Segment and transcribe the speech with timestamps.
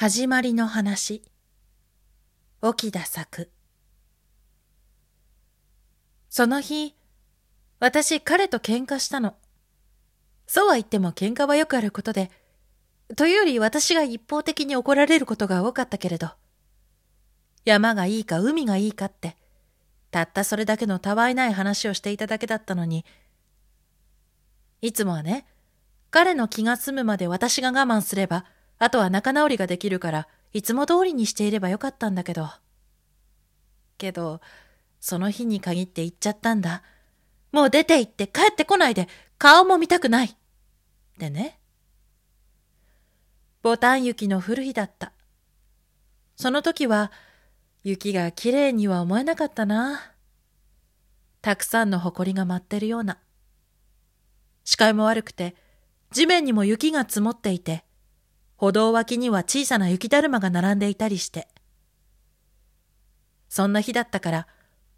[0.00, 1.22] 始まりの話。
[2.62, 3.50] 沖田作
[6.30, 6.96] その日、
[7.80, 9.34] 私彼と喧嘩したの。
[10.46, 12.30] そうは言っても喧嘩はよくあることで、
[13.14, 16.30] というより私が一方的に怒られることが多かったけれど、
[17.66, 19.36] 山がいいか海がいいかって、
[20.10, 23.04] たったそれだけのたわいない話をしていただけだったのに、
[24.80, 25.44] いつもはね、
[26.10, 28.46] 彼の気が済むまで私が我慢すれば、
[28.80, 32.48] あとは仲直りができるから、いつも通りにしていればよかったんだけど。
[33.98, 34.40] けど、
[35.00, 36.82] その日に限って行っちゃったんだ。
[37.52, 40.34] もう出て行って帰ってこないで、顔も見たくない。
[41.18, 41.60] でね。
[43.62, 45.12] ボタン雪の降る日だった。
[46.36, 47.12] その時は、
[47.84, 50.14] 雪がきれいには思えなかったな。
[51.42, 53.18] たくさんの埃が舞ってるような。
[54.64, 55.54] 視界も悪くて、
[56.12, 57.84] 地面にも雪が積もっていて、
[58.60, 61.48] 歩道脇には小さな雪だるまが並んでいたりして。
[63.48, 64.46] そんな日だったから、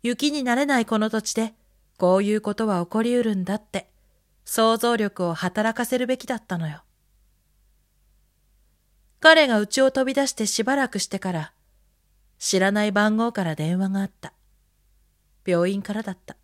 [0.02, 1.54] 雪になれないこの土地で、
[1.96, 3.88] こういうことは起こりうるんだって、
[4.44, 6.82] 想像力を働かせるべきだったのよ。
[9.20, 11.52] 彼が家を飛び出してしばらくしてから、
[12.40, 14.32] 知らない番号から電話があった。
[15.46, 16.36] 病院からだった。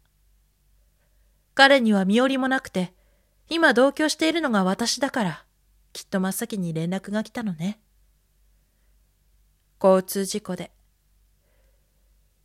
[1.56, 2.94] 彼には身寄りもなくて、
[3.48, 5.47] 今同居しているのが私だから、
[5.98, 7.80] きっと真っ先に連絡が来たのね。
[9.82, 10.70] 交通事故で。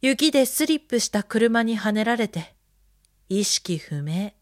[0.01, 2.55] 雪でスリップした車にはねられて、
[3.29, 4.33] 意識不明、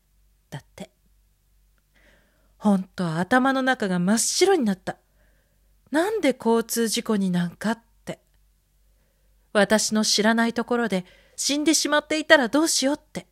[0.50, 0.92] だって。
[2.56, 4.96] ほんと頭の中が真っ白になった。
[5.92, 8.22] なんで交通事故になんかって。
[9.52, 11.04] 私の知らないところで
[11.36, 13.28] 死んでしまっていたらどうしようって。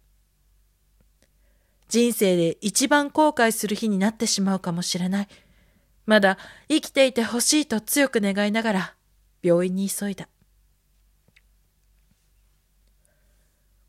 [1.88, 5.28] 人生で一番後悔する日になってしまうかもしれない。
[6.10, 8.96] まだ生きていてほしいと強く願いながら
[9.44, 10.28] 病院に急いだ。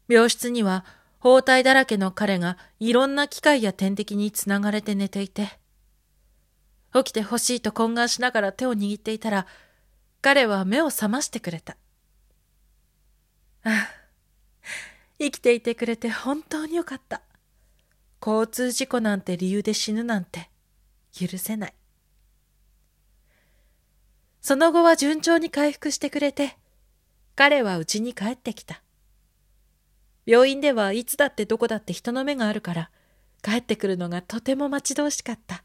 [0.07, 0.85] 病室には
[1.19, 5.49] 包帯だらけの彼がいろんな機械や点滴につながれて寝ていて、
[6.93, 9.47] 起きてほしいと懇願しながら手を握っていたら、
[10.21, 11.79] 彼は目を覚ましてくれた。
[15.19, 17.23] 生きていてくれて本当によかった。
[18.21, 20.51] 交通事故なんて理由で死ぬなんて
[21.19, 21.75] 許せない。
[24.51, 26.57] その後は順調に回復してくれて、
[27.37, 28.83] 彼は家に帰ってきた。
[30.27, 32.91] 病院ではいつだってどこだって人の目があるから、
[33.45, 35.63] 帰ってくるのがとても待ち遠しかった。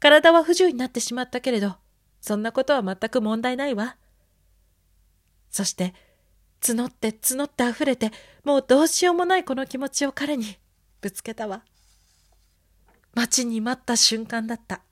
[0.00, 1.76] 体は不自由になってしまったけれど、
[2.20, 3.98] そんなことは全く問題ないわ。
[5.48, 5.94] そして、
[6.60, 8.10] 募って募って溢れて、
[8.42, 10.58] もうどうしようもないこの気持ちを彼に
[11.00, 11.62] ぶつけたわ。
[13.14, 14.82] 待ちに待った瞬間だった。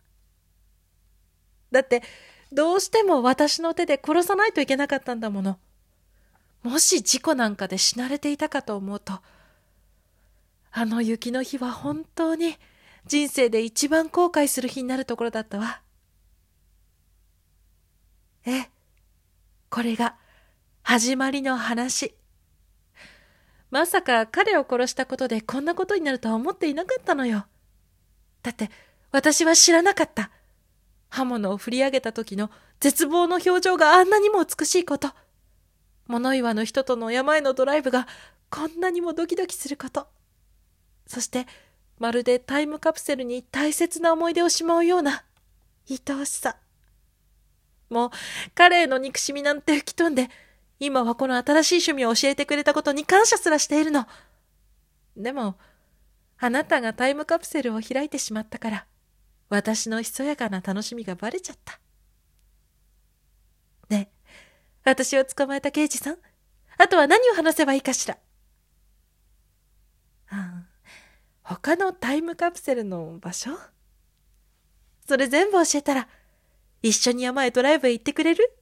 [1.72, 2.04] だって、
[2.52, 5.58] どうしても私の手で殺さないといけなかったんだもの。
[6.62, 9.20] もし事故なんかで死なれていたかと思うと、
[10.70, 12.56] あの雪の日は本当に
[13.06, 15.80] 人生で一番後悔する日になるところだったわ。
[18.44, 18.68] え、
[19.70, 20.16] これが
[20.82, 22.14] 始まりの話。
[23.70, 27.46] まさか彼を殺したことでこんなことになるとは思っていなかったのよ。
[28.42, 28.70] だって
[29.10, 30.30] 私は知らなかった。
[31.12, 32.50] 刃物を振り上げた時の
[32.80, 35.10] 絶望の表情があんなにも美しいこと。
[36.06, 38.08] 物言わぬ人との山へのドライブが
[38.50, 40.08] こんなにもドキドキすること。
[41.06, 41.46] そして、
[41.98, 45.22] まるでタイムカプセルに大切な思い出をしまうような、
[45.90, 46.56] 愛おしさ。
[47.90, 48.10] もう、
[48.54, 50.30] 彼への憎しみなんて吹き飛んで、
[50.80, 54.06] 今はこの新しい趣味を教えてくれたことに感謝すらしているの。
[55.14, 55.56] でも、
[56.38, 58.86] あなたがタイムカプセルを開いてしまったから、
[59.52, 61.78] 私のひそやかな楽しみがバレちゃった。
[63.90, 64.30] ねえ、
[64.82, 66.16] 私を捕まえた刑事さん、
[66.78, 68.16] あとは何を話せばいいかしら？
[70.30, 70.66] ああ、
[71.42, 73.50] 他のタイムカプセルの場所？
[75.06, 76.08] それ全部教えたら、
[76.80, 78.56] 一緒に山へドライブへ行ってくれる？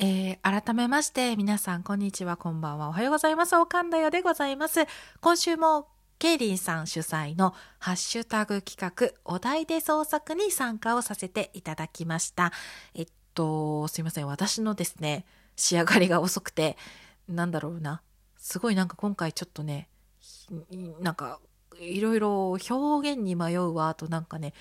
[0.00, 3.56] えー、改めまして、皆さん、こんにちは、こんばんは、おはようございます。
[3.56, 4.86] おかんだよでございます。
[5.20, 5.88] 今週も、
[6.20, 12.52] ケイリンさん主催のハッシュタグ企画、お題で創作に参加をさせていただきました。
[12.94, 14.28] えっと、すいません。
[14.28, 15.24] 私のですね、
[15.56, 16.76] 仕上がりが遅くて、
[17.28, 18.00] なんだろうな。
[18.36, 19.88] すごいなんか今回ちょっとね、
[21.00, 21.40] なんか、
[21.80, 24.54] いろいろ表現に迷うわ、となんかね、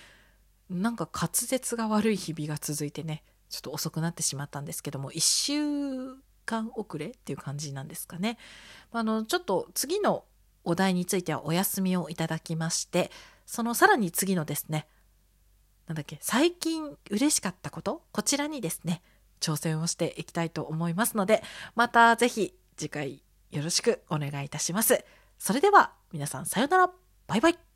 [0.67, 6.15] なんか滑舌が悪い日々が続いてね、ちょっと遅くなってしまったんですけども、1週
[6.45, 8.37] 間遅れっていう感じなんですかね。
[8.91, 10.25] あの、ちょっと次の
[10.63, 13.11] お題についてはお休みをいただきまして、
[13.45, 14.87] そのさらに次のですね、
[15.87, 19.01] なんだっけ、最近嬉しかったことこちらにですね、
[19.39, 21.43] 挑戦をしていきたいと思いますので、
[21.75, 25.05] またぜひ次回よろしくお願いいたします。
[25.39, 26.91] それでは皆さんさようなら。
[27.27, 27.66] バイバイ。